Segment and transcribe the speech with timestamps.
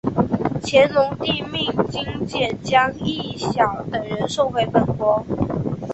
[0.63, 5.23] 乾隆帝命金简将益晓等人送回本国。